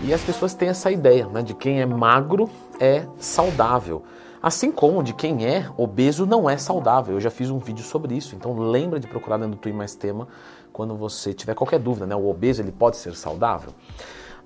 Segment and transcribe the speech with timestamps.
[0.00, 2.48] E as pessoas têm essa ideia né, de quem é magro
[2.78, 4.04] é saudável.
[4.40, 7.14] Assim como de quem é obeso não é saudável.
[7.14, 10.28] Eu já fiz um vídeo sobre isso, então lembra de procurar dentro do Mais Tema
[10.72, 12.14] quando você tiver qualquer dúvida, né?
[12.14, 13.72] O obeso ele pode ser saudável?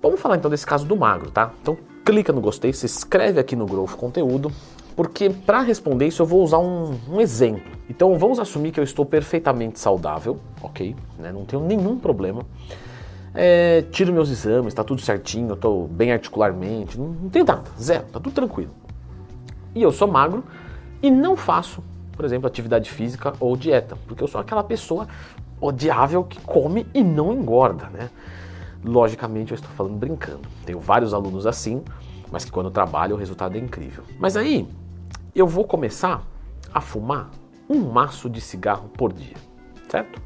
[0.00, 1.52] Vamos falar então desse caso do magro, tá?
[1.60, 4.50] Então clica no gostei, se inscreve aqui no Growth Conteúdo,
[4.96, 7.70] porque para responder isso eu vou usar um, um, exemplo.
[7.88, 10.96] Então vamos assumir que eu estou perfeitamente saudável, ok?
[11.18, 11.30] Né?
[11.30, 12.46] Não tenho nenhum problema.
[13.34, 17.70] É, tiro meus exames, tá tudo certinho, eu tô bem articularmente, não, não tenho nada,
[17.80, 18.72] zero, tá tudo tranquilo.
[19.74, 20.44] E eu sou magro
[21.02, 21.82] e não faço,
[22.12, 25.08] por exemplo, atividade física ou dieta, porque eu sou aquela pessoa
[25.60, 28.10] odiável que come e não engorda, né?
[28.84, 30.42] Logicamente eu estou falando brincando.
[30.66, 31.82] Tenho vários alunos assim,
[32.30, 34.02] mas que quando trabalho o resultado é incrível.
[34.18, 34.68] Mas aí
[35.34, 36.22] eu vou começar
[36.74, 37.30] a fumar
[37.70, 39.36] um maço de cigarro por dia,
[39.88, 40.20] certo?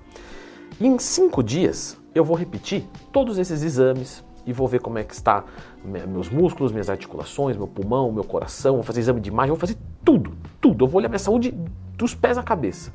[0.80, 5.04] E em cinco dias eu vou repetir todos esses exames e vou ver como é
[5.04, 5.44] que está
[5.84, 9.76] meus músculos, minhas articulações, meu pulmão, meu coração, vou fazer exame de imagem, vou fazer
[10.04, 10.84] tudo, tudo.
[10.84, 11.52] Eu vou olhar minha saúde
[11.96, 12.92] dos pés à cabeça.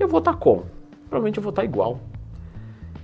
[0.00, 0.64] Eu vou estar como?
[1.08, 2.00] Provavelmente eu vou estar igual.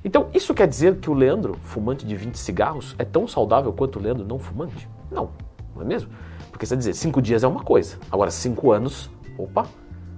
[0.05, 3.99] Então, isso quer dizer que o Leandro, fumante de 20 cigarros, é tão saudável quanto
[3.99, 4.89] o Leandro não fumante?
[5.11, 5.31] Não,
[5.75, 6.11] não é mesmo?
[6.51, 9.67] Porque você dizer, 5 dias é uma coisa, agora 5 anos, opa,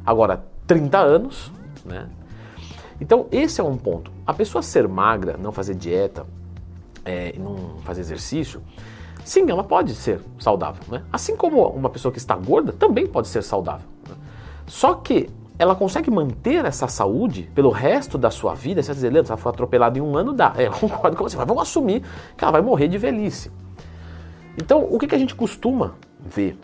[0.05, 1.53] agora 30 anos,
[1.85, 2.09] né?
[3.01, 4.11] Então, esse é um ponto.
[4.27, 6.27] A pessoa ser magra, não fazer dieta,
[7.05, 8.63] é, não fazer exercício,
[9.25, 10.83] sim, ela pode ser saudável.
[10.89, 11.03] Né?
[11.13, 13.87] Assim como uma pessoa que está gorda também pode ser saudável.
[14.09, 14.15] Né?
[14.67, 18.83] Só que ela consegue manter essa saúde pelo resto da sua vida.
[18.83, 20.53] Você vai dizer, Leandro, se ela for atropelada em um ano, dá.
[20.59, 22.03] É, concordo com você, mas vamos assumir
[22.37, 23.51] que ela vai morrer de velhice.
[24.59, 26.59] Então, o que, que a gente costuma ver?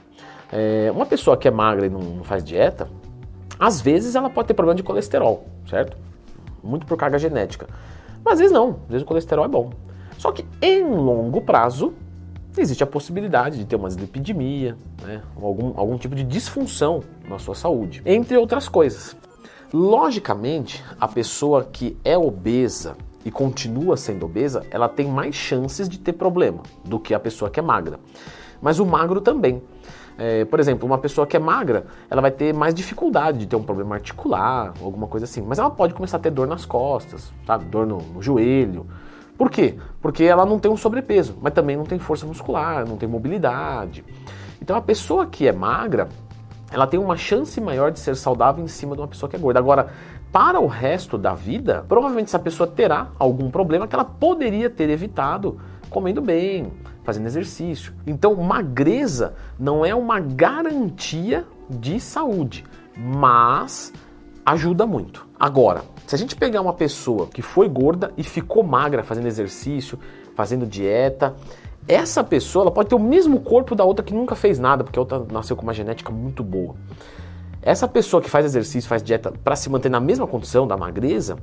[0.50, 2.88] É, uma pessoa que é magra e não faz dieta,
[3.58, 5.97] às vezes ela pode ter problema de colesterol, certo?
[6.62, 7.66] Muito por carga genética.
[8.24, 9.70] Mas às vezes não, às vezes o colesterol é bom.
[10.18, 11.92] Só que em longo prazo,
[12.56, 17.54] existe a possibilidade de ter uma dislipidemia, né, algum, algum tipo de disfunção na sua
[17.54, 19.16] saúde, entre outras coisas.
[19.72, 22.94] Logicamente, a pessoa que é obesa
[23.25, 27.50] e continua sendo obesa, ela tem mais chances de ter problema do que a pessoa
[27.50, 27.98] que é magra.
[28.60, 29.62] Mas o magro também.
[30.19, 33.56] É, por exemplo, uma pessoa que é magra, ela vai ter mais dificuldade de ter
[33.56, 35.43] um problema articular, alguma coisa assim.
[35.43, 37.65] Mas ela pode começar a ter dor nas costas, sabe?
[37.65, 38.87] Dor no, no joelho,
[39.43, 39.75] por quê?
[40.00, 44.05] Porque ela não tem um sobrepeso, mas também não tem força muscular, não tem mobilidade.
[44.61, 46.09] Então a pessoa que é magra,
[46.71, 49.39] ela tem uma chance maior de ser saudável em cima de uma pessoa que é
[49.39, 49.59] gorda.
[49.59, 49.91] Agora,
[50.32, 54.88] para o resto da vida, provavelmente essa pessoa terá algum problema que ela poderia ter
[54.88, 55.60] evitado
[55.91, 56.72] comendo bem,
[57.04, 57.93] fazendo exercício.
[58.06, 62.65] Então, magreza não é uma garantia de saúde,
[62.97, 63.93] mas
[64.44, 65.26] ajuda muito.
[65.38, 69.99] Agora, se a gente pegar uma pessoa que foi gorda e ficou magra fazendo exercício,
[70.34, 71.34] fazendo dieta,
[71.87, 74.99] essa pessoa ela pode ter o mesmo corpo da outra que nunca fez nada, porque
[74.99, 76.75] a outra nasceu com uma genética muito boa.
[77.62, 81.39] Essa pessoa que faz exercício, faz dieta para se manter na mesma condição da magreza,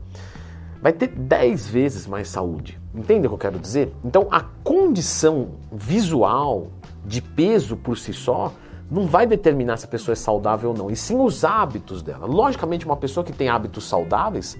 [0.81, 2.79] vai ter 10 vezes mais saúde.
[2.93, 3.93] Entende o que eu quero dizer?
[4.03, 6.67] Então, a condição visual
[7.05, 8.51] de peso por si só
[8.91, 12.25] não vai determinar se a pessoa é saudável ou não, e sim os hábitos dela.
[12.25, 14.57] Logicamente, uma pessoa que tem hábitos saudáveis,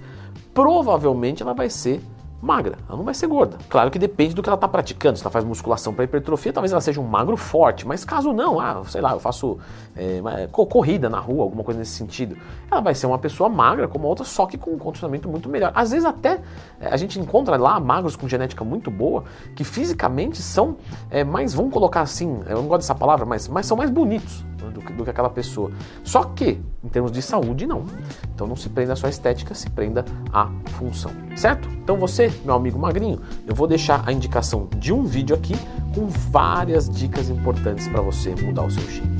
[0.54, 2.00] provavelmente ela vai ser
[2.40, 3.58] magra, ela não vai ser gorda.
[3.68, 5.18] Claro que depende do que ela está praticando.
[5.18, 8.58] Se ela faz musculação para hipertrofia, talvez ela seja um magro forte, mas caso não,
[8.58, 9.58] ah, sei lá, eu faço
[9.96, 12.36] é, corrida na rua, alguma coisa nesse sentido,
[12.70, 15.72] ela vai ser uma pessoa magra como outra, só que com um condicionamento muito melhor.
[15.74, 16.40] Às vezes até
[16.80, 19.24] é, a gente encontra lá magros com genética muito boa,
[19.54, 20.76] que fisicamente são
[21.10, 24.49] é, mais, vamos colocar assim, eu não gosto dessa palavra, mas, mas são mais bonitos
[24.68, 25.70] do, que, do que aquela pessoa.
[26.04, 27.84] Só que, em termos de saúde, não.
[28.34, 31.12] Então não se prenda à sua estética, se prenda à função.
[31.36, 31.68] Certo?
[31.82, 35.54] Então você, meu amigo magrinho, eu vou deixar a indicação de um vídeo aqui
[35.94, 39.19] com várias dicas importantes para você mudar o seu shape.